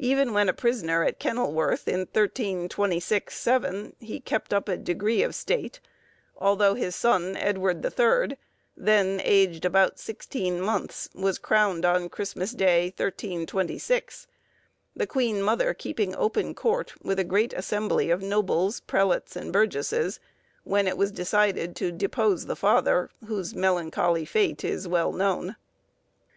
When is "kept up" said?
4.18-4.68